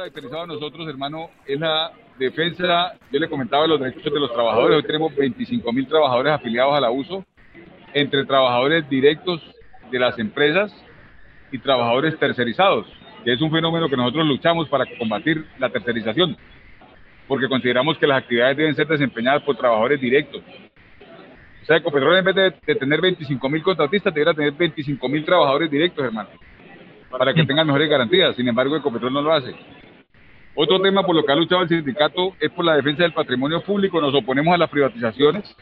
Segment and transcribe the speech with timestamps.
[0.00, 2.94] Caracterizado a nosotros, hermano, es la defensa.
[3.12, 4.78] Yo le comentaba los derechos de los trabajadores.
[4.78, 7.24] Hoy tenemos 25 mil trabajadores afiliados a la uso,
[7.92, 9.42] entre trabajadores directos
[9.90, 10.72] de las empresas
[11.52, 12.86] y trabajadores tercerizados,
[13.24, 16.34] que es un fenómeno que nosotros luchamos para combatir la tercerización,
[17.28, 20.42] porque consideramos que las actividades deben ser desempeñadas por trabajadores directos.
[21.62, 25.24] O sea, Ecopetrol en vez de, de tener 25 mil contratistas, debería tener 25 mil
[25.26, 26.30] trabajadores directos, hermano
[27.10, 28.36] para que tengan mejores garantías.
[28.36, 29.54] Sin embargo, Ecopetrol no lo hace.
[30.62, 33.62] Otro tema por lo que ha luchado el sindicato es por la defensa del patrimonio
[33.62, 33.98] público.
[33.98, 35.56] Nos oponemos a las privatizaciones.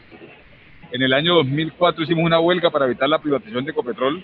[0.91, 4.21] En el año 2004 hicimos una huelga para evitar la privatización de Ecopetrol.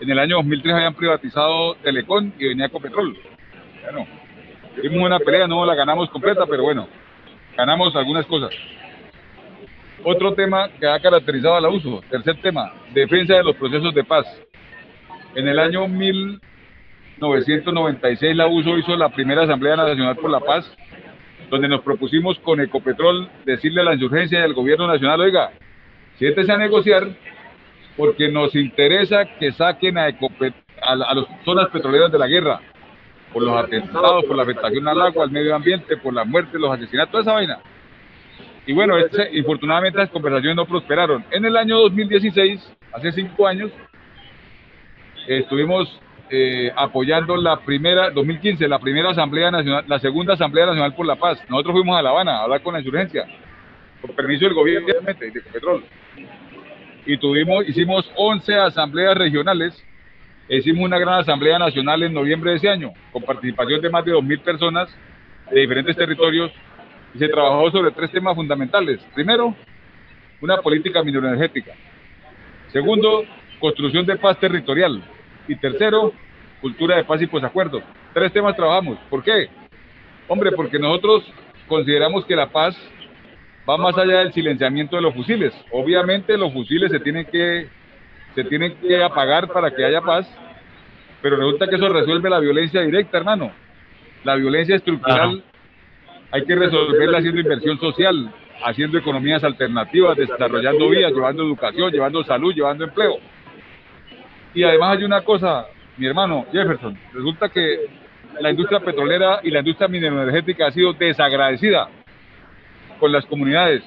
[0.00, 3.14] En el año 2003 habían privatizado Telecom y venía Ecopetrol.
[3.82, 4.06] Bueno,
[4.74, 6.88] tuvimos una pelea, no la ganamos completa, pero bueno,
[7.54, 8.52] ganamos algunas cosas.
[10.02, 14.02] Otro tema que ha caracterizado a la uso, tercer tema, defensa de los procesos de
[14.02, 14.24] paz.
[15.34, 15.86] En el año
[17.16, 20.70] 1996 la USO hizo la primera Asamblea Nacional por la Paz,
[21.50, 25.50] donde nos propusimos con Ecopetrol decirle a la insurgencia y al gobierno nacional, oiga,
[26.18, 27.08] siéntese a negociar
[27.96, 32.60] porque nos interesa que saquen a, Ecopet a, las zonas petroleras de la guerra,
[33.32, 36.70] por los atentados, por la afectación al agua, al medio ambiente, por la muerte, los
[36.70, 37.58] asesinatos, toda esa vaina.
[38.66, 41.24] Y bueno, ese, infortunadamente las conversaciones no prosperaron.
[41.30, 43.70] En el año 2016, hace cinco años,
[45.26, 45.98] estuvimos
[46.30, 51.16] eh, apoyando la primera, 2015, la primera Asamblea Nacional, la segunda Asamblea Nacional por la
[51.16, 51.40] Paz.
[51.48, 53.26] Nosotros fuimos a La Habana a hablar con la insurgencia,
[54.00, 55.84] con permiso del gobierno, obviamente, de Ecopetrol.
[57.06, 59.80] Y tuvimos, hicimos 11 asambleas regionales,
[60.48, 64.12] hicimos una gran Asamblea Nacional en noviembre de ese año, con participación de más de
[64.12, 64.88] 2.000 personas
[65.50, 66.50] de diferentes territorios,
[67.14, 69.00] y se trabajó sobre tres temas fundamentales.
[69.14, 69.54] Primero,
[70.40, 71.72] una política mineroenergética.
[72.72, 73.24] Segundo,
[73.60, 75.02] construcción de paz territorial.
[75.48, 76.12] Y tercero,
[76.60, 77.82] cultura de paz y posacuerdos.
[78.12, 78.98] Tres temas trabajamos.
[79.10, 79.48] ¿Por qué?
[80.28, 81.24] Hombre, porque nosotros
[81.68, 82.76] consideramos que la paz
[83.68, 85.52] va más allá del silenciamiento de los fusiles.
[85.72, 87.68] Obviamente los fusiles se tienen que,
[88.34, 90.28] se tienen que apagar para que haya paz,
[91.22, 93.52] pero resulta que eso resuelve la violencia directa, hermano.
[94.24, 95.42] La violencia estructural
[96.30, 98.32] hay que resolverla haciendo inversión social,
[98.64, 103.18] haciendo economías alternativas, desarrollando vías, llevando educación, llevando salud, llevando empleo.
[104.56, 105.66] Y además hay una cosa,
[105.98, 107.90] mi hermano Jefferson, resulta que
[108.40, 111.90] la industria petrolera y la industria mineroenergética ha sido desagradecida
[112.98, 113.84] con las comunidades.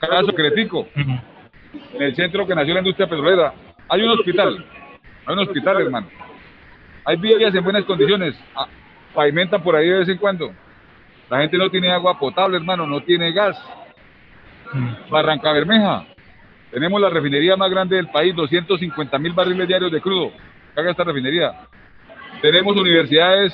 [0.00, 3.54] Caso crítico, en el centro que nació la industria petrolera,
[3.88, 4.64] hay un hospital,
[5.24, 6.08] hay un hospital, hermano.
[7.04, 8.34] Hay vías en buenas condiciones,
[9.14, 10.52] pavimentan por ahí de vez en cuando.
[11.30, 13.56] La gente no tiene agua potable, hermano, no tiene gas.
[15.08, 16.06] Barranca Bermeja,
[16.70, 20.32] tenemos la refinería más grande del país, 250 mil barriles diarios de crudo.
[20.74, 21.52] Caga esta refinería.
[22.42, 23.52] Tenemos universidades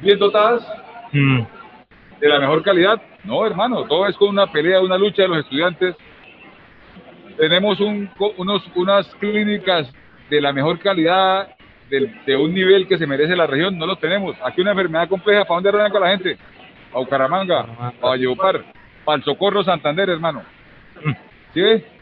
[0.00, 0.66] bien dotadas,
[1.12, 3.00] de la mejor calidad.
[3.24, 5.96] No, hermano, todo es con una pelea, una lucha de los estudiantes.
[7.36, 9.92] Tenemos un, unos, unas clínicas
[10.28, 11.48] de la mejor calidad,
[11.88, 13.78] de, un nivel que se merece la región.
[13.78, 14.36] No lo tenemos.
[14.44, 15.44] Aquí una enfermedad compleja.
[15.44, 16.38] ¿Para dónde arranca la gente?
[16.92, 18.64] A Bucaramanga, a Valledupar,
[19.04, 20.42] para el Socorro Santander, hermano.
[21.54, 21.99] ¿Sí ve?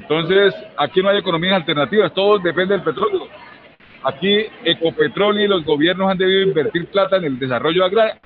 [0.00, 3.28] Entonces, aquí no hay economías alternativas, todo depende del petróleo.
[4.02, 8.20] Aquí Ecopetrol y los gobiernos han debido invertir plata en el desarrollo agrario,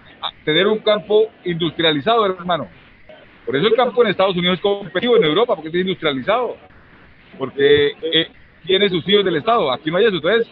[0.45, 2.69] tener un campo industrializado, hermano.
[3.47, 6.57] Por eso el campo en Estados Unidos es competitivo, en Europa, porque es industrializado.
[7.39, 8.29] Porque eh,
[8.67, 9.73] tiene subsidios del Estado.
[9.73, 10.17] Aquí no hay eso.
[10.17, 10.49] Entonces,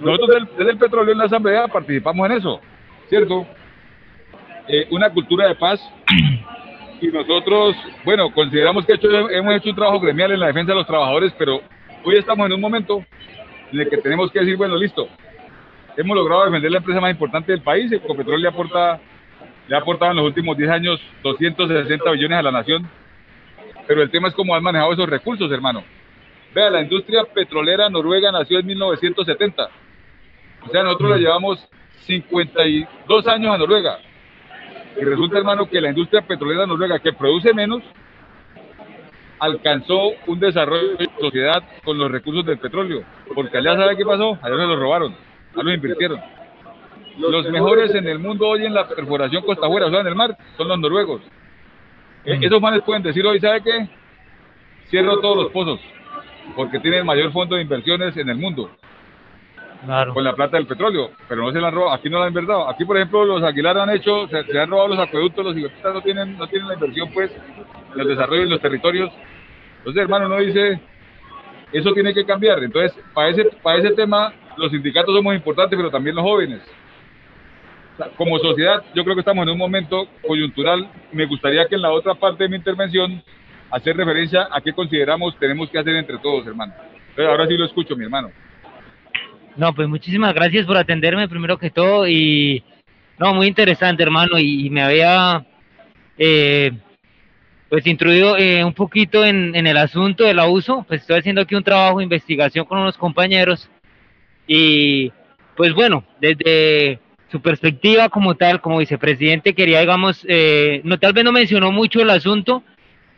[0.00, 2.60] nosotros desde el petróleo en la Asamblea participamos en eso,
[3.08, 3.46] ¿cierto?
[4.68, 5.80] Eh, una cultura de paz
[7.00, 10.78] y nosotros, bueno, consideramos que hecho- hemos hecho un trabajo gremial en la defensa de
[10.78, 11.60] los trabajadores, pero
[12.04, 13.04] hoy estamos en un momento
[13.72, 15.08] en el que tenemos que decir, bueno, listo,
[15.96, 19.00] hemos logrado defender la empresa más importante del país, Ecopetrol le aporta,
[19.68, 22.88] le ha aportado en los últimos 10 años 260 billones a la nación,
[23.86, 25.84] pero el tema es cómo han manejado esos recursos, hermano.
[26.54, 29.68] Vea, la industria petrolera noruega nació en 1970,
[30.66, 31.68] o sea, nosotros le llevamos
[32.06, 33.98] 52 años a Noruega,
[35.00, 37.82] y resulta, hermano, que la industria petrolera noruega, que produce menos,
[39.38, 43.02] alcanzó un desarrollo de sociedad con los recursos del petróleo,
[43.34, 45.12] porque allá sabe qué pasó, allá se los robaron,
[45.54, 46.20] allá los invirtieron.
[47.18, 50.14] Los mejores en el mundo hoy en la perforación costa afuera, o sea, en el
[50.14, 51.22] mar, son los noruegos.
[52.24, 53.88] E- Esos manes pueden decir hoy, ¿sabe qué?
[54.88, 55.80] Cierro todos los pozos,
[56.54, 58.70] porque tienen el mayor fondo de inversiones en el mundo,
[59.84, 60.14] Claro.
[60.14, 62.34] con la plata del petróleo, pero no se la han robado, aquí no la han
[62.34, 62.68] verdad.
[62.68, 65.94] Aquí, por ejemplo, los Aguilar han hecho, se, se han robado los acueductos, los hijoputas
[65.94, 69.12] no tienen, no tienen la inversión, pues, en los desarrollos de los territorios.
[69.78, 70.80] Entonces, hermano, uno dice,
[71.72, 72.62] eso tiene que cambiar.
[72.62, 76.60] Entonces, para ese, para ese tema, los sindicatos somos importantes, pero también los jóvenes.
[78.16, 80.88] Como sociedad, yo creo que estamos en un momento coyuntural.
[81.12, 83.22] Me gustaría que en la otra parte de mi intervención
[83.70, 86.74] hacer referencia a qué consideramos tenemos que hacer entre todos, hermano.
[87.10, 88.30] Entonces, ahora sí lo escucho, mi hermano.
[89.56, 92.62] No, pues muchísimas gracias por atenderme primero que todo y
[93.18, 95.46] no, muy interesante hermano y, me había
[96.18, 96.72] eh,
[97.70, 101.54] pues instruido eh, un poquito en, en el asunto del abuso, pues estoy haciendo aquí
[101.54, 103.70] un trabajo de investigación con unos compañeros
[104.46, 105.10] y
[105.56, 107.00] pues bueno, desde
[107.32, 112.02] su perspectiva como tal, como vicepresidente, quería digamos, eh, no tal vez no mencionó mucho
[112.02, 112.62] el asunto,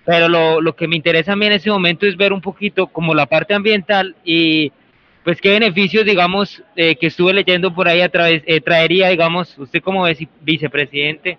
[0.05, 2.87] pero lo, lo que me interesa a mí en ese momento es ver un poquito
[2.87, 4.70] como la parte ambiental y
[5.28, 9.58] pues qué beneficios, digamos, eh, que estuve leyendo por ahí a través, eh, traería, digamos,
[9.58, 11.36] usted como vice- vicepresidente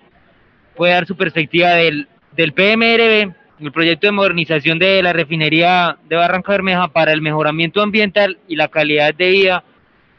[0.75, 6.15] puede dar su perspectiva del, del PMRB, el proyecto de modernización de la refinería de
[6.17, 9.63] Barranca Bermeja para el mejoramiento ambiental y la calidad de vida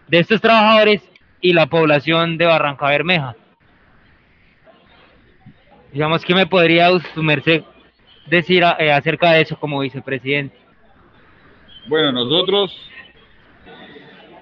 [0.09, 1.09] de estos trabajadores
[1.41, 3.37] y la población de Barranca Bermeja.
[5.93, 7.63] Digamos, ¿qué me podría su merced
[8.27, 10.57] decir eh, acerca de eso como vicepresidente?
[11.87, 12.90] Bueno, nosotros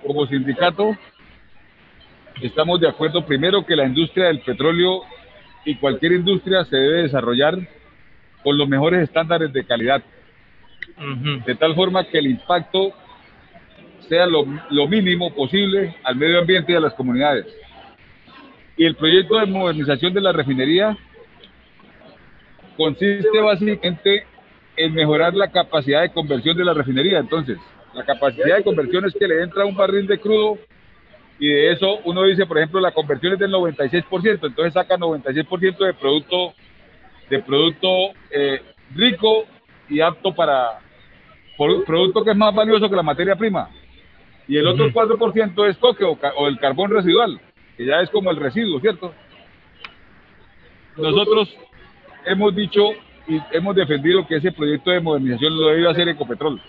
[0.06, 0.96] como sindicato
[2.42, 5.02] estamos de acuerdo primero que la industria del petróleo
[5.64, 7.58] y cualquier industria se debe desarrollar
[8.42, 10.02] con los mejores estándares de calidad,
[11.46, 12.92] de tal forma que el impacto
[14.08, 17.46] sea lo, lo mínimo posible al medio ambiente y a las comunidades.
[18.76, 20.96] Y el proyecto de modernización de la refinería
[22.76, 24.24] consiste básicamente
[24.76, 27.18] en mejorar la capacidad de conversión de la refinería.
[27.18, 27.58] Entonces,
[27.98, 30.58] la capacidad de conversión es que le entra un barril de crudo
[31.38, 35.78] y de eso uno dice, por ejemplo, la conversión es del 96%, entonces saca 96%
[35.86, 36.54] de producto
[37.30, 37.88] de producto
[38.30, 38.62] eh,
[38.94, 39.44] rico
[39.88, 40.78] y apto para
[41.56, 43.68] por- producto que es más valioso que la materia prima.
[44.46, 47.38] Y el otro 4% es coque o, o el carbón residual,
[47.76, 49.12] que ya es como el residuo, ¿cierto?
[50.96, 51.54] Nosotros
[52.24, 52.92] hemos dicho
[53.28, 56.60] y hemos defendido que ese proyecto de modernización lo debe hacer Ecopetrol.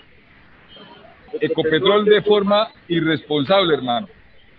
[1.39, 4.07] Ecopetrol de forma irresponsable, hermano.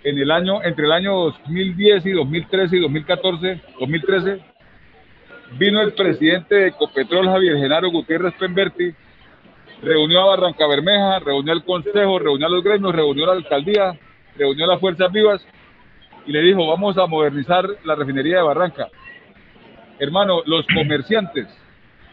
[0.03, 4.41] En el año, entre el año 2010 y 2013 y 2014, 2013,
[5.59, 8.95] vino el presidente de Ecopetrol, Javier Genaro Gutiérrez Pemberti,
[9.83, 13.99] reunió a Barranca Bermeja, reunió al consejo, reunió a los gremios, reunió a la alcaldía,
[14.37, 15.45] reunió a las fuerzas vivas
[16.27, 18.89] y le dijo, vamos a modernizar la refinería de Barranca.
[19.99, 21.47] Hermano, los comerciantes,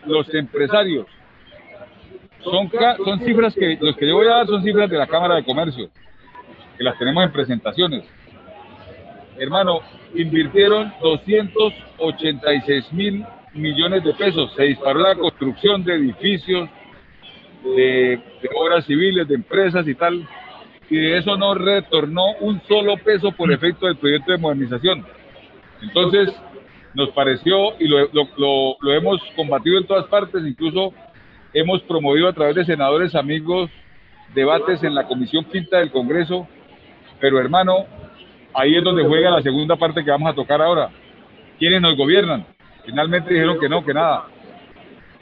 [0.05, 1.07] los empresarios,
[2.51, 2.69] son,
[3.05, 5.43] son cifras que, los que yo voy a dar son cifras de la Cámara de
[5.43, 5.89] Comercio,
[6.77, 8.03] que las tenemos en presentaciones.
[9.37, 9.81] Hermano,
[10.15, 14.51] invirtieron 286 mil millones de pesos.
[14.55, 16.69] Se disparó la construcción de edificios,
[17.63, 20.27] de, de obras civiles, de empresas y tal.
[20.89, 25.05] Y de eso no retornó un solo peso por efecto del proyecto de modernización.
[25.81, 26.33] Entonces,
[26.93, 30.93] nos pareció y lo, lo- lo- lo hemos combatido en todas partes, incluso
[31.59, 33.71] hemos promovido a través de senadores amigos
[34.35, 36.47] debates en la Comisión Quinta del Congreso,
[37.19, 37.85] pero hermano,
[38.53, 40.89] ahí es donde juega la segunda parte que vamos a tocar ahora.
[41.57, 42.45] ¿Quiénes nos gobiernan?
[42.85, 44.27] Finalmente dijeron que no, que nada.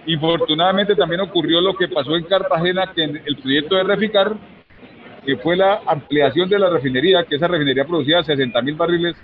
[0.08, 4.34] Infortunadamente también ocurrió lo que pasó en Cartagena, que en el proyecto de Reficar,
[5.26, 9.16] que fue la ampliación de la refinería, que esa refinería producía 60 mil barriles,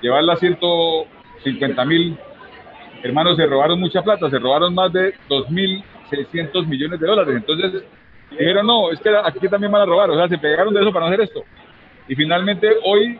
[0.00, 2.16] llevarla a 150 mil.
[3.02, 5.12] Hermanos, se robaron mucha plata, se robaron más de
[6.10, 7.36] 2.600 millones de dólares.
[7.36, 7.82] Entonces
[8.30, 10.92] dijeron, no, es que aquí también van a robar, o sea, se pegaron de eso
[10.92, 11.42] para no hacer esto.
[12.08, 13.18] Y finalmente hoy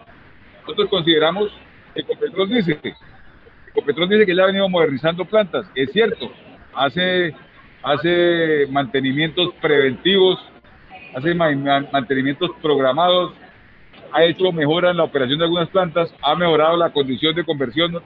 [0.62, 1.50] nosotros consideramos,
[1.94, 2.78] Ecopetrol dice,
[3.68, 6.30] Ecopetrol dice que ya ha venido modernizando plantas, es cierto,
[6.74, 7.34] hace,
[7.82, 10.38] hace mantenimientos preventivos,
[11.14, 13.32] hace ma- ma- mantenimientos programados,
[14.12, 18.00] ha hecho mejora en la operación de algunas plantas, ha mejorado la condición de conversión,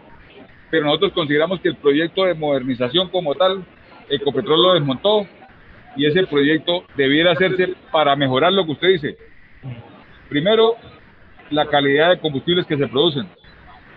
[0.70, 3.64] pero nosotros consideramos que el proyecto de modernización como tal,
[4.08, 5.26] Ecopetrol lo desmontó
[5.96, 9.16] y ese proyecto debiera hacerse para mejorar lo que usted dice.
[10.28, 10.76] Primero,
[11.50, 13.28] la calidad de combustibles que se producen.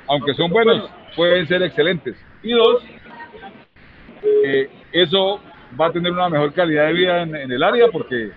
[0.08, 2.16] Aunque son buenos, pueden ser excelentes.
[2.44, 2.84] Y dos,
[4.24, 5.42] eh, eso
[5.80, 8.32] va a tener una mejor calidad de vida en, el área porque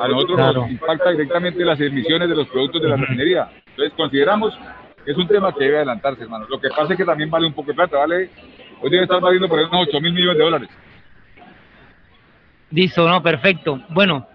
[0.00, 3.50] a nosotros nos impacta directamente las emisiones de los productos de la refinería.
[3.70, 4.56] Entonces consideramos
[5.04, 6.46] que es un tema que debe adelantarse, hermano.
[6.48, 8.30] Lo que pasa es que también vale un poco de plata, vale,
[8.80, 10.68] hoy debe estar valiendo por unos 8 mil millones de dólares.
[12.70, 13.82] Listo, no, perfecto.
[13.88, 14.26] Bueno,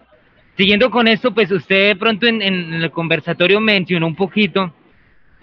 [0.58, 4.74] siguiendo con esto, pues usted de pronto en, el conversatorio mencionó un poquito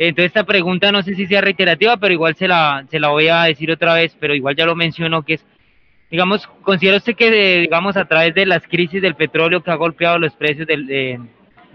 [0.07, 3.29] entonces esta pregunta no sé si sea reiterativa, pero igual se la, se la voy
[3.29, 5.45] a decir otra vez, pero igual ya lo mencionó, que es,
[6.11, 10.19] digamos, considera usted que, digamos, a través de las crisis del petróleo que ha golpeado
[10.19, 10.87] los precios del,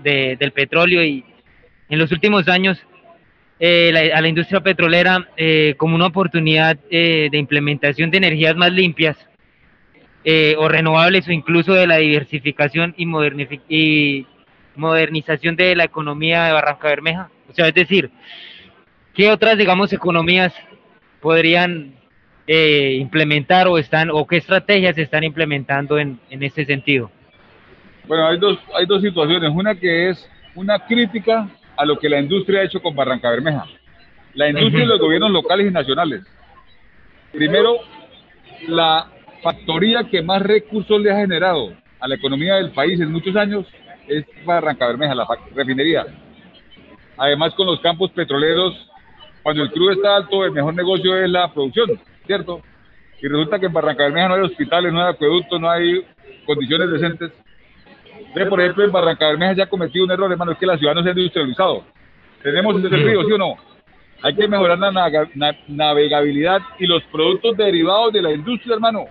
[0.01, 1.23] del petróleo y
[1.87, 2.83] en los últimos años
[3.59, 8.71] eh, a la industria petrolera eh, como una oportunidad eh, de implementación de energías más
[8.71, 9.17] limpias
[10.57, 13.05] o renovables o incluso de la diversificación y,
[13.69, 14.27] y
[14.75, 17.29] modernización de la economía de Barranca Bermeja?
[17.49, 18.09] O sea, es decir,
[19.13, 20.53] ¿qué otras, digamos, economías
[21.21, 21.93] podrían
[22.47, 27.11] eh, implementar o están o qué estrategias se están implementando en, en este sentido?
[28.07, 29.51] Bueno, hay dos, hay dos situaciones.
[29.53, 33.65] Una que es una crítica a lo que la industria ha hecho con Barranca Bermeja.
[34.33, 36.23] La industria y los gobiernos locales y nacionales.
[37.31, 37.77] Primero,
[38.67, 39.07] la
[39.45, 43.63] factoría que más recursos le ha generado a la economía del país en muchos años
[44.07, 46.03] es Barranca Bermeja, la refinería.
[47.15, 48.73] Además, con los campos petroleros,
[49.43, 51.91] cuando el crudo está alto, el mejor negocio es la producción,
[52.25, 52.61] ¿cierto?
[53.21, 56.03] Y resulta que en Barranca Bermeja no hay hospitales, no hay acueductos, no hay
[56.47, 57.31] condiciones decentes.
[58.17, 60.77] Entonces, por ejemplo, en Barranca Bermeja ya ha cometido un error, hermano, es que la
[60.79, 61.83] ciudad no se ha industrializado.
[62.41, 63.57] Tenemos ese río, ¿sí o no?
[64.23, 69.05] Hay que mejorar la navegabilidad y los productos derivados de la industria, hermano.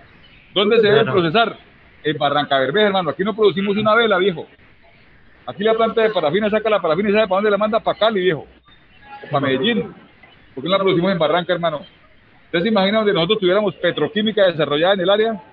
[0.55, 1.57] ¿Dónde se deben procesar?
[2.01, 3.09] En Barranca Bermeja, hermano.
[3.09, 4.47] Aquí no producimos una vela, viejo.
[5.45, 7.99] Aquí la planta de parafina saca la parafina y sabe para dónde la manda, para
[7.99, 8.47] Cali, viejo.
[9.29, 9.93] Para Medellín.
[10.53, 11.81] ¿Por qué no la producimos en Barranca, hermano?
[12.45, 15.43] Entonces, imagina donde nosotros tuviéramos petroquímica desarrollada en el área,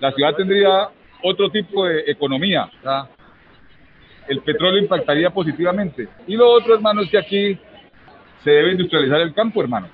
[0.00, 0.88] la ciudad tendría
[1.22, 2.68] otro tipo de economía.
[4.26, 6.08] El petróleo impactaría positivamente.
[6.26, 7.58] Y lo otro, hermano, es que aquí
[8.42, 9.88] se debe industrializar el campo, hermano.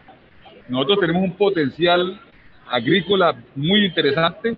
[0.69, 2.19] Nosotros tenemos un potencial
[2.71, 4.57] agrícola muy interesante.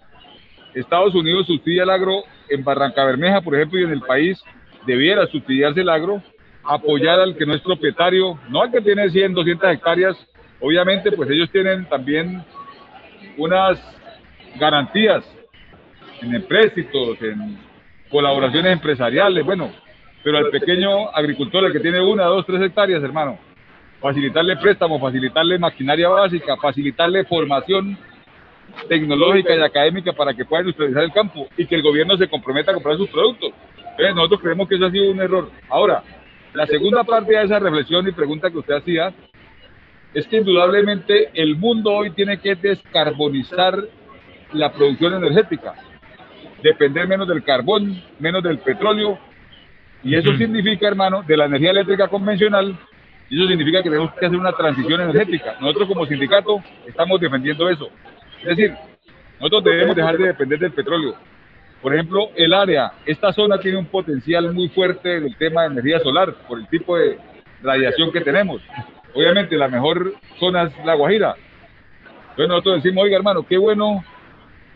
[0.75, 4.43] Estados Unidos subsidia el agro en Barranca Bermeja, por ejemplo, y en el país
[4.87, 6.23] debiera subsidiarse el agro,
[6.63, 10.17] apoyar al que no es propietario, no al que tiene 100, 200 hectáreas,
[10.61, 12.45] obviamente pues ellos tienen también
[13.37, 13.79] unas
[14.59, 15.25] garantías
[16.23, 17.59] en empréstitos, en
[18.11, 19.71] colaboraciones empresariales, bueno,
[20.23, 23.39] pero al pequeño agricultor, el que tiene una, dos, tres hectáreas, hermano,
[24.01, 27.99] facilitarle préstamos, facilitarle maquinaria básica, facilitarle formación
[28.89, 32.73] tecnológica y académica para que pueda industrializar el campo y que el gobierno se comprometa
[32.73, 33.53] a comprar sus productos
[34.15, 35.51] nosotros creemos que eso ha sido un error.
[35.69, 36.03] Ahora,
[36.55, 39.13] la segunda parte de esa reflexión y pregunta que usted hacía
[40.15, 43.79] es que indudablemente el mundo hoy tiene que descarbonizar
[44.53, 45.75] la producción energética,
[46.63, 49.19] depender menos del carbón, menos del petróleo,
[50.03, 52.79] y eso significa, hermano, de la energía eléctrica convencional,
[53.29, 55.57] y eso significa que tenemos que hacer una transición energética.
[55.61, 57.89] Nosotros como sindicato estamos defendiendo eso.
[58.41, 58.75] Es decir,
[59.41, 61.15] nosotros debemos dejar de depender del petróleo.
[61.83, 66.01] Por ejemplo, el área, esta zona tiene un potencial muy fuerte del tema de energía
[66.01, 67.19] solar por el tipo de
[67.63, 68.63] radiación que tenemos.
[69.15, 71.37] Obviamente la mejor zona es La Guajira.
[72.31, 74.05] Entonces nosotros decimos, oiga hermano, qué bueno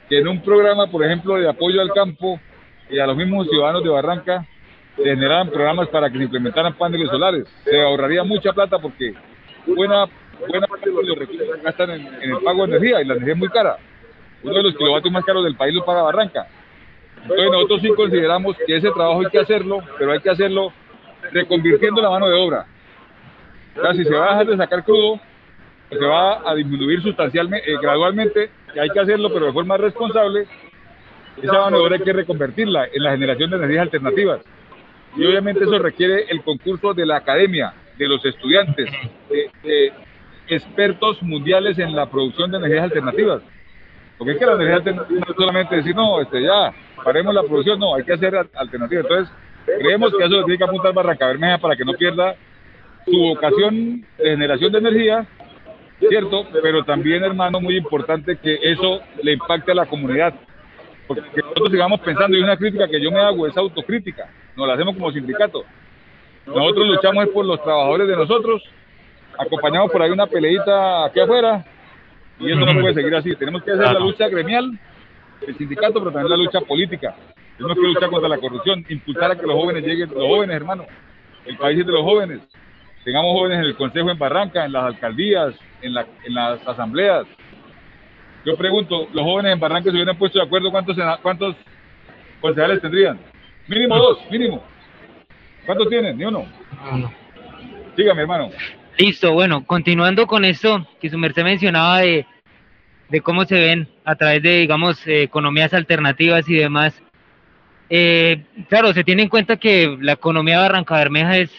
[0.08, 2.40] que en un programa, por ejemplo, de apoyo al campo
[2.90, 4.46] y a los mismos ciudadanos de Barranca,
[5.02, 7.46] se generaran programas para que se implementaran paneles solares.
[7.64, 9.14] Se ahorraría mucha plata porque
[9.66, 10.06] buena,
[10.46, 13.34] buena parte de los recursos gastan en, en el pago de energía y la energía
[13.34, 13.76] es muy cara.
[14.42, 16.46] Uno de los kilovatios más caros del país lo paga Barranca.
[17.22, 20.72] Entonces nosotros sí consideramos que ese trabajo hay que hacerlo, pero hay que hacerlo
[21.32, 22.66] reconvirtiendo la mano de obra.
[23.76, 25.20] O sea, si se va a dejar de sacar crudo,
[25.90, 30.46] se va a disminuir sustancialmente, eh, gradualmente, que hay que hacerlo, pero de forma responsable,
[31.42, 34.40] esa mano de obra hay que reconvertirla en la generación de energías alternativas.
[35.16, 38.90] Y obviamente eso requiere el concurso de la academia, de los estudiantes,
[39.62, 39.92] de
[40.48, 43.42] expertos mundiales en la producción de energías alternativas.
[44.18, 47.42] Porque es que la energía alternativa no es solamente decir, no, este, ya, paremos la
[47.42, 49.04] producción, no, hay que hacer alternativas.
[49.04, 52.34] Entonces, creemos que eso tiene que apuntar Barranca Bermeja para que no pierda
[53.06, 55.26] su vocación de generación de energía,
[56.06, 56.46] ¿cierto?
[56.62, 60.34] Pero también, hermano, muy importante que eso le impacte a la comunidad.
[61.06, 64.74] Porque nosotros sigamos pensando, y una crítica que yo me hago es autocrítica, nos la
[64.74, 65.64] hacemos como sindicato.
[66.46, 68.62] Nosotros luchamos por los trabajadores de nosotros,
[69.38, 71.64] acompañamos por ahí una peleita aquí afuera,
[72.38, 73.34] y eso no puede seguir así.
[73.36, 74.78] Tenemos que hacer la lucha gremial,
[75.46, 77.14] el sindicato, pero también la lucha política.
[77.56, 80.86] Tenemos que luchar contra la corrupción, impulsar a que los jóvenes lleguen, los jóvenes, hermano.
[81.44, 82.40] El país es de los jóvenes.
[83.04, 87.26] Tengamos jóvenes en el Consejo en Barranca, en las alcaldías, en, la, en las asambleas.
[88.46, 91.54] Yo pregunto, los jóvenes en Barranca se hubieran puesto de acuerdo cuántos, cuántos
[92.40, 93.18] concejales tendrían.
[93.70, 94.64] Mínimo dos, mínimo.
[95.64, 96.18] ¿Cuántos tienen?
[96.18, 96.44] Ni uno.
[96.92, 97.12] No,
[97.96, 98.50] Dígame, hermano.
[98.98, 102.26] Listo, bueno, continuando con esto que su merced mencionaba de,
[103.08, 107.00] de cómo se ven a través de, digamos, eh, economías alternativas y demás.
[107.88, 111.50] Eh, claro, se tiene en cuenta que la economía de Barranca Bermeja es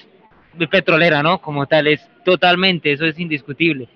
[0.69, 1.37] petrolera, ¿no?
[1.37, 3.87] Como tal, es totalmente, eso es indiscutible.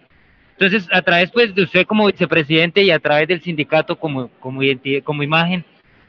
[0.54, 4.62] Entonces, a través pues de usted como vicepresidente y a través del sindicato como, como,
[5.04, 5.66] como imagen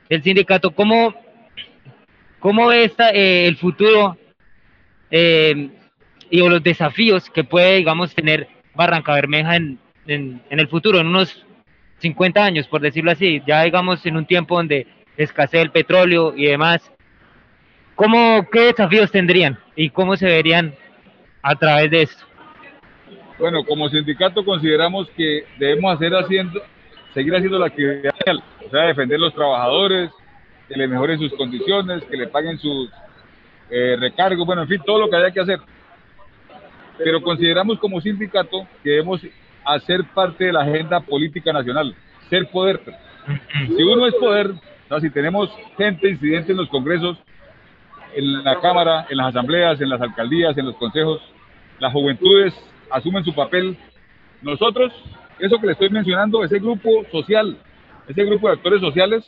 [0.09, 1.26] del sindicato, ¿cómo,
[2.47, 4.17] cómo ve esta, eh, el futuro
[5.11, 5.69] eh,
[6.31, 11.09] y los desafíos que puede, digamos, tener Barranca Bermeja en, en, en, el futuro, en
[11.09, 11.45] unos
[11.99, 14.87] 50 años, por decirlo así, ya digamos en un tiempo donde
[15.17, 16.89] escasea el petróleo y demás?
[17.97, 20.73] ¿Cómo, ¿Qué desafíos tendrían y cómo se verían
[21.43, 22.25] a través de esto?
[23.41, 26.63] Bueno, como sindicato consideramos que debemos hacer haciendo,
[27.13, 28.15] seguir haciendo la actividad,
[28.65, 30.13] o sea, defender los trabajadores,
[30.69, 32.91] que le mejoren sus condiciones, que le paguen sus
[33.71, 35.61] eh, recargos, bueno, en fin, todo lo que haya que hacer.
[36.99, 39.21] Pero consideramos como sindicato que debemos
[39.65, 41.95] hacer parte de la agenda política nacional,
[42.31, 42.81] ser poder.
[43.77, 44.53] Si uno es poder,
[45.01, 47.19] si tenemos gente incidente en los congresos,
[48.15, 51.21] en la Cámara, en las asambleas, en las alcaldías, en los consejos,
[51.79, 52.55] las juventudes
[52.91, 53.77] asumen su papel.
[54.41, 54.93] Nosotros,
[55.39, 57.59] eso que le estoy mencionando, ese grupo social,
[58.09, 59.25] ese grupo de actores sociales,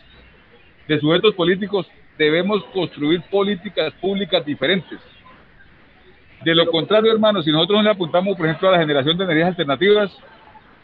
[0.88, 4.98] de sujetos políticos, debemos construir políticas públicas diferentes.
[6.44, 9.24] De lo contrario, hermanos, si nosotros no le apuntamos, por ejemplo, a la generación de
[9.24, 10.16] energías alternativas,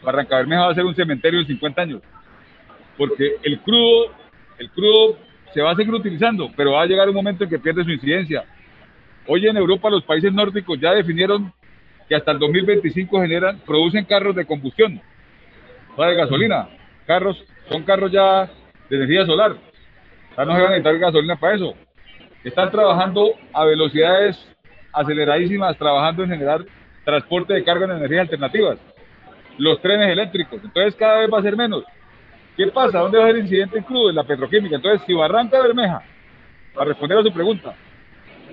[0.03, 2.03] Barranca Bermeja va a ser un cementerio en 50 años.
[2.99, 4.13] Porque el crudo,
[4.59, 5.19] el crudo
[5.53, 7.91] se va a seguir utilizando, pero va a llegar un momento en que pierde su
[7.91, 8.45] incidencia.
[9.27, 11.53] Hoy en Europa los países nórdicos ya definieron
[12.09, 15.01] que hasta el 2025 generan, producen carros de combustión,
[15.97, 16.69] no de gasolina.
[17.07, 18.51] Carros, son carros ya
[18.91, 19.57] de energía solar.
[20.37, 21.75] Ya no se van a necesitar gasolina para eso.
[22.43, 24.37] Están trabajando a velocidades
[24.93, 26.65] aceleradísimas, trabajando en generar
[27.05, 28.79] transporte de carga en energías alternativas.
[29.59, 30.61] Los trenes eléctricos.
[30.63, 31.85] Entonces cada vez va a ser menos.
[32.57, 33.01] ¿Qué pasa?
[33.01, 34.11] ¿Dónde va a ser el incidente crudo?
[34.11, 34.77] En la petroquímica.
[34.77, 36.03] Entonces, si Barranca Bermeja,
[36.73, 37.75] para responder a su pregunta,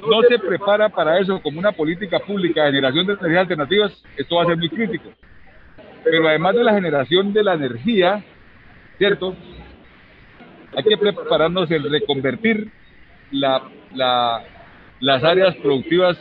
[0.01, 4.36] no se prepara para eso como una política pública de generación de energías alternativas, esto
[4.36, 5.10] va a ser muy crítico.
[6.03, 8.23] Pero además de la generación de la energía,
[8.97, 9.36] ¿cierto?
[10.75, 12.71] Hay que prepararnos en reconvertir
[13.31, 14.43] la, la,
[14.99, 16.17] las áreas productivas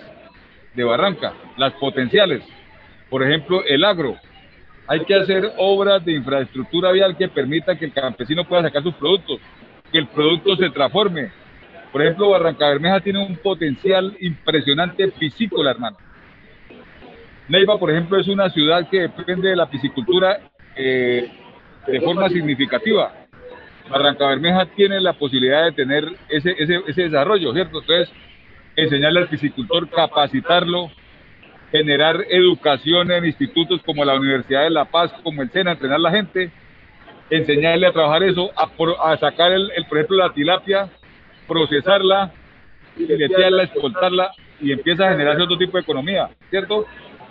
[0.74, 2.42] de Barranca, las potenciales.
[3.08, 4.16] Por ejemplo, el agro.
[4.86, 8.94] Hay que hacer obras de infraestructura vial que permitan que el campesino pueda sacar sus
[8.94, 9.40] productos,
[9.92, 11.30] que el producto se transforme,
[11.92, 15.96] por ejemplo, Barranca Bermeja tiene un potencial impresionante piscícola, hermano.
[17.48, 20.38] Neiva, por ejemplo, es una ciudad que depende de la piscicultura
[20.76, 21.28] eh,
[21.86, 23.19] de forma significativa.
[23.90, 27.81] Barranca Bermeja tiene la posibilidad de tener ese, ese, desarrollo, ¿cierto?
[27.81, 28.11] Entonces,
[28.76, 30.90] enseñarle al piscicultor, capacitarlo,
[31.72, 36.03] generar educación en institutos como la Universidad de La Paz, como el SENA, entrenar a
[36.03, 36.50] la gente,
[37.31, 40.88] enseñarle a trabajar eso, a, a sacar, el, el, por ejemplo, la tilapia
[41.50, 42.33] procesarla,
[42.96, 46.87] filetearla, exportarla y empieza a generarse otro tipo de economía, ¿cierto?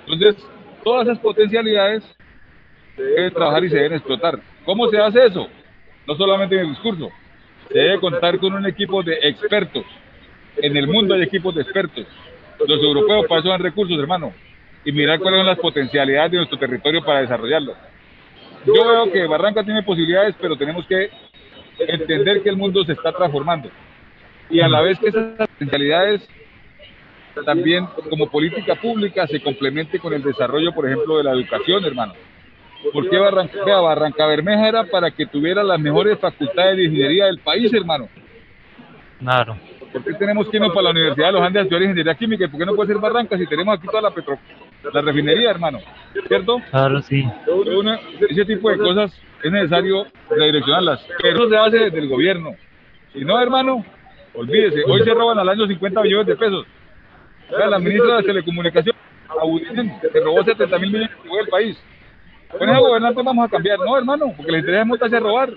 [0.06, 0.45] Entonces,
[0.84, 2.04] todas esas potencialidades
[2.98, 4.39] deben trabajar y se deben explotar.
[4.65, 5.48] ¿Cómo se hace eso?
[6.10, 7.12] No solamente en el discurso,
[7.72, 9.86] se debe contar con un equipo de expertos.
[10.58, 12.08] En el mundo hay equipos de expertos.
[12.67, 14.34] Los europeos para eso dan recursos, hermano,
[14.84, 17.76] y mirar cuáles son las potencialidades de nuestro territorio para desarrollarlo.
[18.65, 21.12] Yo veo que Barranca tiene posibilidades, pero tenemos que
[21.78, 23.69] entender que el mundo se está transformando
[24.50, 26.28] y a la vez que esas potencialidades
[27.45, 32.15] también como política pública se complemente con el desarrollo, por ejemplo, de la educación, hermano.
[32.94, 37.39] ¿Por qué Barranca, Barranca Bermeja era para que tuviera las mejores facultades de ingeniería del
[37.39, 38.08] país, hermano?
[39.20, 39.58] Claro.
[39.92, 42.48] ¿Por qué tenemos que irnos para la Universidad de los Andes a estudiar ingeniería química?
[42.48, 44.38] ¿Por qué no puede ser Barranca si tenemos aquí toda la petro,
[44.94, 45.80] la refinería, hermano?
[46.28, 46.62] ¿Cierto?
[46.70, 47.26] Claro, sí.
[47.48, 51.06] Una, ese tipo de cosas es necesario redireccionarlas.
[51.22, 52.56] Pero eso se hace desde el gobierno.
[53.13, 53.84] Si no, hermano,
[54.34, 56.65] Olvídese, hoy se roban al año 50 millones de pesos.
[57.52, 59.02] O sea, la ministra de Telecomunicaciones,
[60.12, 61.78] se robó 70 mil millones del país.
[63.23, 63.79] Vamos a cambiar.
[63.79, 65.49] No, hermano, porque interesa montarse a robar.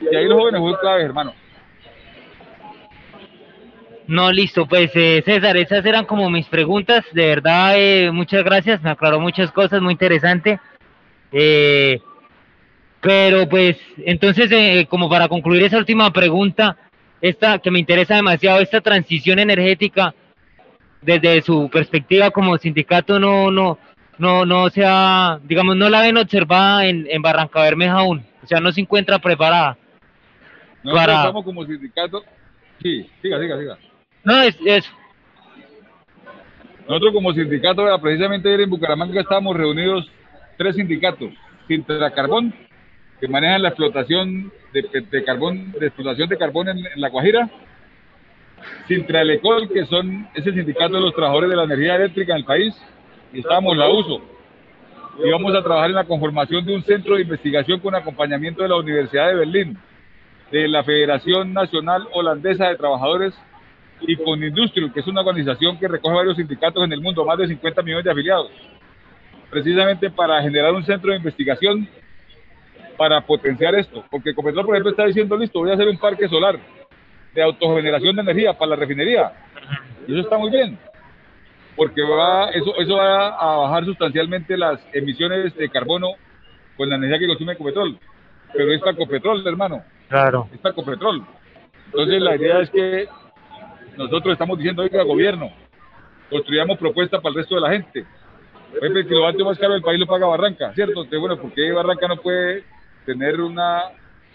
[0.00, 1.34] Y ahí los jóvenes juegan claves, hermano.
[4.08, 7.04] No, listo, pues eh, César, esas eran como mis preguntas.
[7.12, 10.60] De verdad, eh, muchas gracias, me aclaró muchas cosas, muy interesante.
[11.30, 12.00] Eh,
[13.00, 16.76] pero pues, entonces, eh, como para concluir esa última pregunta,
[17.20, 20.14] esta que me interesa demasiado, esta transición energética
[21.00, 23.78] desde su perspectiva como sindicato no, no,
[24.22, 28.60] no, no sea, digamos, no la ven observada en, en Barranca Bermeja aún, o sea,
[28.60, 29.76] no se encuentra preparada.
[30.84, 32.24] Nosotros Para- estamos como sindicato.
[32.80, 33.78] Sí, siga, siga, siga.
[34.24, 34.90] No, es eso.
[36.88, 40.10] Nosotros como sindicato, precisamente ayer en Bucaramanga estábamos reunidos
[40.56, 41.30] tres sindicatos.
[41.68, 42.52] Sintracarbón,
[43.20, 47.48] que manejan la explotación de, de carbón, de explotación de carbón en, en La Guajira.
[48.88, 52.44] Sintralecol, que son, es el sindicato de los trabajadores de la energía eléctrica en el
[52.44, 52.74] país.
[53.32, 54.20] Y estábamos la uso.
[55.24, 58.68] Y vamos a trabajar en la conformación de un centro de investigación con acompañamiento de
[58.68, 59.78] la Universidad de Berlín,
[60.50, 63.34] de la Federación Nacional Holandesa de Trabajadores
[64.00, 67.38] y con Industrial, que es una organización que recoge varios sindicatos en el mundo, más
[67.38, 68.50] de 50 millones de afiliados,
[69.50, 71.88] precisamente para generar un centro de investigación
[72.96, 76.28] para potenciar esto, porque Ecopetrol, por ejemplo, está diciendo, listo, voy a hacer un parque
[76.28, 76.58] solar
[77.34, 79.32] de autogeneración de energía para la refinería,
[80.06, 80.78] y eso está muy bien,
[81.76, 86.08] porque va, eso, eso va a bajar sustancialmente las emisiones de carbono
[86.76, 87.98] con la energía que consume Ecopetrol,
[88.52, 90.48] pero es para Ecopetrol, hermano, Claro.
[90.52, 91.24] es para Ecopetrol.
[91.86, 93.08] Entonces la idea es que
[93.96, 95.50] nosotros estamos diciendo, oiga, gobierno,
[96.30, 98.04] construyamos propuestas para el resto de la gente.
[98.70, 101.02] Por ejemplo, el kilovatio más caro del país lo paga Barranca, ¿cierto?
[101.02, 102.64] Entonces, bueno, ¿por qué Barranca no puede
[103.04, 103.58] tener un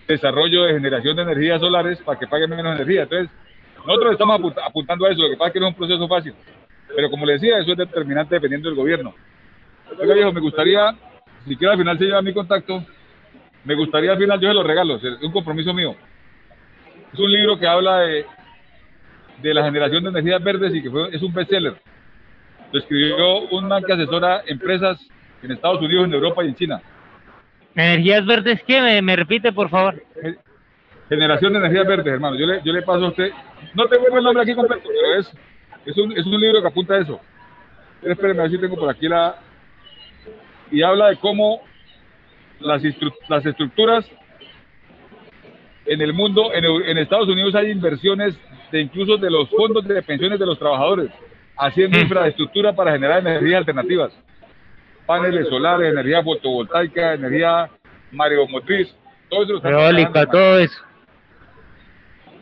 [0.08, 3.04] desarrollo de generación de energías solares para que pague menos energía?
[3.04, 3.30] Entonces,
[3.86, 6.08] nosotros estamos apunta- apuntando a eso, lo que pasa es que no es un proceso
[6.08, 6.34] fácil.
[6.96, 9.14] Pero como le decía, eso es determinante dependiendo del gobierno.
[10.00, 10.96] Oiga, viejo, me gustaría,
[11.46, 12.84] si quiere al final se lleva mi contacto,
[13.64, 15.96] me gustaría al final yo se los regalo, es un compromiso mío.
[17.14, 18.26] Es un libro que habla de,
[19.42, 21.76] de la generación de energías verdes y que fue, es un bestseller.
[22.72, 25.00] Lo escribió un man que asesora empresas
[25.42, 26.82] en Estados Unidos, en Europa y en China.
[27.76, 28.82] Energías verdes, ¿qué?
[28.82, 30.04] ¿Me, me repite, por favor?
[31.10, 32.36] Generación de energías verdes, hermano.
[32.38, 33.32] Yo le, yo le paso a usted.
[33.74, 35.32] No tengo el nombre aquí completo, pero es,
[35.88, 37.20] es, un, es un libro que apunta a eso.
[38.04, 39.38] Espérenme, a ver si tengo por aquí la.
[40.70, 41.62] Y habla de cómo
[42.60, 42.82] las,
[43.30, 44.06] las estructuras
[45.86, 48.38] en el mundo, en, en Estados Unidos hay inversiones
[48.72, 51.10] de incluso de los fondos de pensiones de los trabajadores,
[51.58, 52.02] haciendo Mm.
[52.02, 54.12] infraestructura para generar energías alternativas.
[55.06, 57.70] Paneles solares, energía fotovoltaica, energía
[58.12, 58.94] mareomotriz,
[59.30, 60.82] todo eso Eólica, todo eso.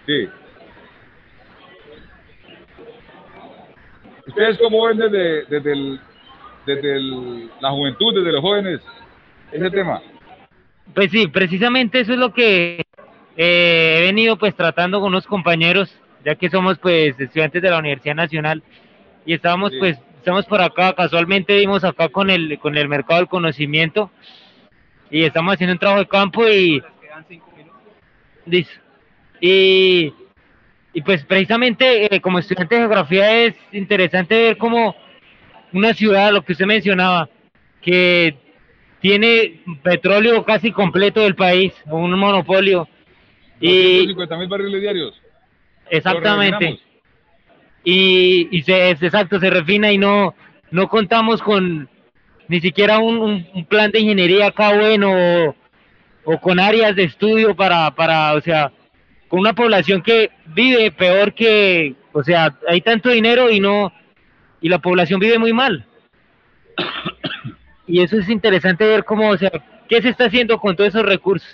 [0.07, 0.27] Sí.
[4.27, 5.99] ¿Ustedes cómo ven desde, desde, el-
[6.65, 8.81] desde el- la juventud, desde los jóvenes,
[9.51, 10.01] ese tema?
[10.93, 12.85] Pues sí, precisamente eso es lo que
[13.37, 17.79] eh, he venido pues tratando con unos compañeros, ya que somos pues estudiantes de la
[17.79, 18.63] Universidad Nacional
[19.25, 19.77] y estábamos Sí.
[19.79, 24.09] pues, estamos por acá, casualmente vimos acá con el, con el mercado del conocimiento
[25.11, 26.81] y estamos haciendo un trabajo de campo y
[28.47, 28.73] Listo.
[29.41, 30.13] Y,
[30.95, 34.95] y pues precisamente eh, como estudiante de geografía es interesante ver cómo
[35.73, 37.29] una ciudad, lo que usted mencionaba,
[37.81, 38.35] que
[39.01, 42.87] tiene petróleo casi completo del país, un monopolio.
[43.59, 45.21] Y 250 mil barriles diarios.
[45.89, 46.79] Exactamente.
[47.83, 50.33] Y, y se, es exacto, se refina y no,
[50.71, 51.87] no contamos con
[52.47, 55.55] ni siquiera un, un- un plan de ingeniería acá bueno o,
[56.23, 58.71] o con áreas de estudio para, para, o sea,
[59.39, 63.91] una población que vive peor que, o sea, hay tanto dinero y no,
[64.61, 65.85] y la población vive muy mal.
[67.87, 69.51] Y eso es interesante ver cómo, o sea,
[69.87, 71.49] qué se está haciendo con todos esos recursos,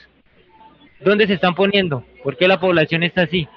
[0.99, 3.47] dónde se están poniendo, por qué la población está así.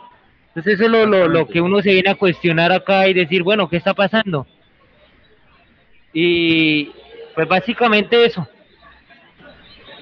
[0.48, 3.42] Entonces eso es lo, lo, lo que uno se viene a cuestionar acá y decir,
[3.42, 4.46] bueno, ¿qué está pasando?
[6.12, 6.92] Y
[7.34, 8.46] pues básicamente eso.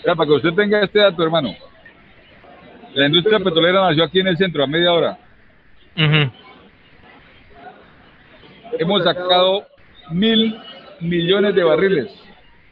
[0.07, 1.55] Ya, para que usted tenga este dato, hermano.
[2.95, 5.19] La industria petrolera nació aquí en el centro, a media hora.
[8.79, 9.67] Hemos sacado
[10.11, 10.59] mil
[11.01, 12.09] millones de barriles.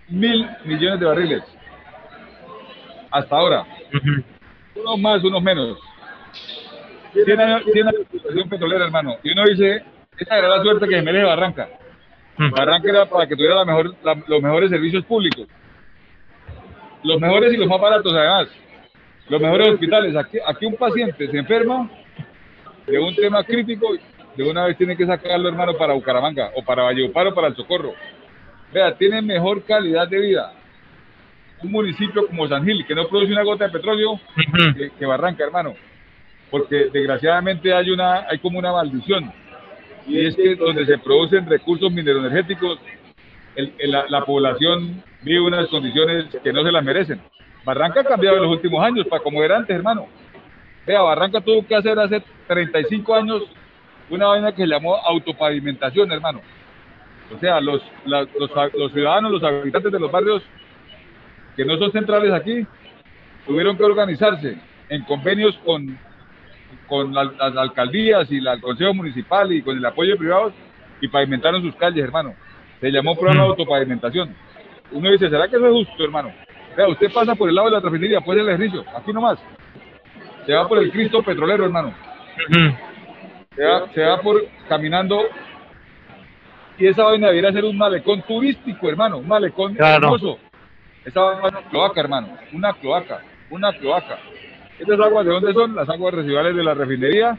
[0.08, 1.42] Mil millones de barriles.
[3.10, 3.64] Hasta ahora.
[4.74, 5.78] Unos más, unos menos.
[7.12, 9.16] 100 años, 100 años de explotación petrolera, hermano.
[9.22, 9.82] Y uno dice,
[10.18, 11.68] esa era la suerte que se merece Barranca.
[12.52, 15.46] Barranca era para que tuviera la mejor, la- los mejores servicios públicos.
[17.02, 18.48] Los mejores y los más baratos, además.
[19.30, 20.16] Los mejores hospitales.
[20.16, 21.88] Aquí, aquí un paciente se enferma
[22.86, 23.88] de un tema crítico,
[24.36, 27.56] de una vez tiene que sacarlo, hermano, para Bucaramanga, o para Valledupar, o para el
[27.56, 27.94] Socorro.
[28.72, 30.52] Vea, tiene mejor calidad de vida.
[31.62, 34.18] Un municipio como San Gil, que no produce una gota de petróleo,
[34.76, 35.74] que, que Barranca, hermano.
[36.50, 39.32] Porque desgraciadamente hay una, hay como una maldición.
[40.06, 42.78] Y es que donde se producen recursos mineroenergéticos,
[43.54, 47.20] el- el- la, la población vive unas condiciones que no se las merecen.
[47.64, 50.06] Barranca ha cambiado en los últimos años para como era antes, hermano.
[50.86, 53.42] Vea, Barranca tuvo que hacer hace 35 años
[54.08, 56.40] una vaina que se llamó autopavimentación, hermano.
[57.34, 58.28] O sea, los, los,
[58.74, 60.42] los ciudadanos, los habitantes de los barrios
[61.56, 62.66] que no son centrales aquí,
[63.46, 64.56] tuvieron que organizarse
[64.88, 65.96] en convenios con,
[66.88, 70.52] con la- las alcaldías y la- el consejo municipal y con el apoyo de privados
[71.00, 72.34] y pavimentaron sus calles, hermano.
[72.80, 74.34] Se llamó programa de autopavimentación.
[74.90, 76.32] Uno dice, ¿será que eso es justo, hermano?
[76.72, 79.38] O sea, usted pasa por el lado de la refinería, pues el ejercicio, aquí nomás.
[80.46, 81.92] Se va por el Cristo petrolero, hermano.
[83.54, 85.20] Se va, se va por caminando
[86.78, 90.06] y esa vaina debería ser un malecón turístico, hermano, un malecón Claro.
[90.06, 90.38] hermoso.
[91.04, 94.18] Esa vaina es una cloaca, hermano, una cloaca, una cloaca.
[94.78, 95.74] ¿Estas aguas de dónde son?
[95.74, 97.36] Las aguas residuales de la refinería,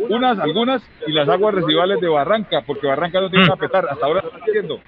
[0.00, 3.48] unas, algunas, y las aguas residuales de Barranca, porque Barranca no tiene Mm.
[3.48, 4.80] una petar, hasta ahora está diciendo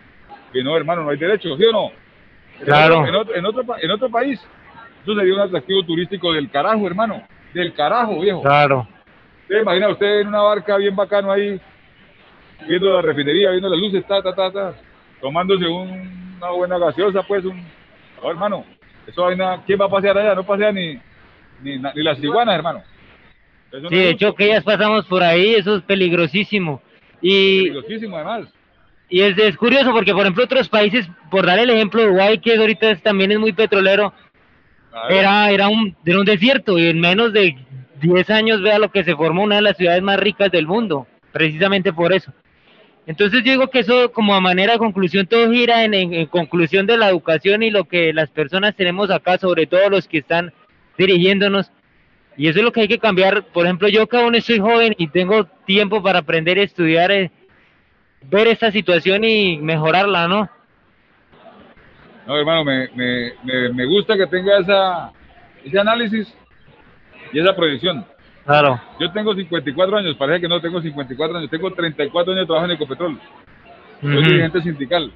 [0.53, 1.91] que no, hermano, no hay derecho, ¿sí o no?
[2.65, 3.07] Claro.
[3.07, 4.41] En otro, en otro, en otro país,
[5.03, 7.23] eso sería un atractivo turístico del carajo, hermano,
[7.55, 8.43] del carajo, viejo.
[8.43, 8.87] Claro.
[9.47, 11.61] ¿Se imagina usted en una barca bien bacano ahí,
[12.67, 14.75] viendo la refinería, viendo las luces, ta, ta, ta, ta,
[15.21, 17.63] tomándose un- una buena gaseosa, pues, un...
[18.23, 18.65] No, hermano,
[19.07, 20.35] eso vaina, ¿quién va a pasear allá?
[20.35, 20.95] No pasea ni,
[21.63, 22.83] ni, ni las iguanas, hermano.
[23.71, 26.83] Eso no Sí, de hecho que ellas pasamos por ahí, eso es peligrosísimo.
[27.21, 28.49] Y, peligrosísimo, además.
[29.09, 32.39] Y es, es curioso porque, por ejemplo, otros países, por dar el ejemplo de Uruguay,
[32.39, 34.13] que ahorita es- también es muy petrolero,
[35.09, 37.57] era, era, un, era un desierto y en menos de
[38.01, 41.07] 10 años vea lo que se formó una de las ciudades más ricas del mundo,
[41.33, 42.33] precisamente por eso.
[43.07, 46.27] Entonces yo digo que eso como a manera de conclusión todo gira en, en- en
[46.27, 50.19] conclusión de la educación y lo que las personas tenemos acá, sobre todo los que
[50.19, 50.53] están
[50.99, 51.71] dirigiéndonos.
[52.37, 53.45] Y eso es lo que hay que cambiar.
[53.47, 57.31] Por ejemplo, yo que aún estoy joven y tengo tiempo para aprender y estudiar, eh,
[58.23, 60.49] ver esta situación y mejorarla, ¿no?
[62.27, 65.13] No, hermano, me, me, me, me gusta que tenga esa,
[65.65, 66.33] ese análisis
[67.33, 68.05] y esa proyección.
[68.45, 68.81] Claro.
[68.99, 72.67] Yo tengo 54 años, parece que no tengo 54 años, tengo 34 años de trabajo
[72.67, 73.19] en Ecopetrol.
[74.01, 75.13] Soy dirigente sindical.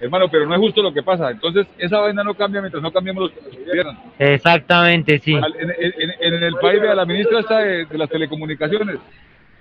[0.00, 1.30] Hermano, pero no es justo lo que pasa.
[1.30, 3.98] Entonces, esa vaina no cambia mientras no cambiemos los que nos gobiernan.
[4.18, 5.34] Exactamente, sí.
[5.34, 8.96] En, en- en- en el país, vea, la ministra está de, de las telecomunicaciones.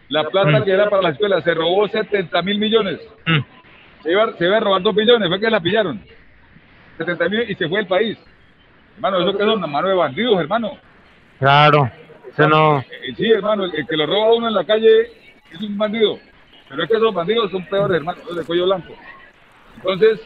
[0.09, 0.63] La plata Mm.
[0.63, 2.99] que era para la escuela se robó 70 mil millones.
[3.25, 3.39] Mm.
[4.03, 6.03] Se iba, se iba a robar 2 billones, fue que la pillaron.
[6.97, 8.17] 70 mil y se fue del país.
[8.95, 10.77] Hermano, eso que son una mano de bandidos, hermano.
[11.39, 11.89] Claro.
[12.31, 12.79] Eso no.
[12.79, 15.01] Eh, Sí, hermano, el, el que lo roba a uno en la calle
[15.51, 16.19] es un bandido.
[16.67, 18.93] Pero es que esos bandidos son peores, hermano, los de cuello blanco.
[19.77, 20.19] Entonces,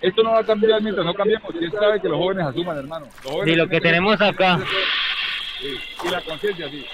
[0.00, 1.52] esto no va a cambiar mientras no cambiemos.
[1.60, 3.06] Y es clave que los jóvenes asuman, hermano.
[3.24, 4.58] Los jóvenes Y lo que tenemos acá.
[5.60, 5.76] Sí,
[6.06, 6.84] y la conciencia, sí.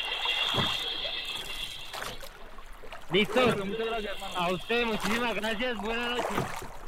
[3.12, 3.40] Listo.
[3.64, 4.16] Muchas gracias.
[4.37, 5.77] A usted, muchísimas gracias.
[5.79, 6.82] Buenas noches.